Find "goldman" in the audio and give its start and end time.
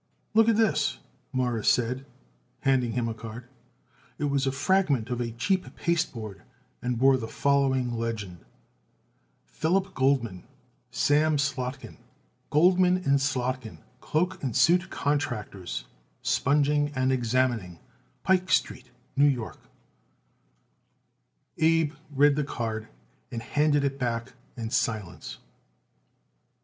9.93-10.45, 12.49-13.19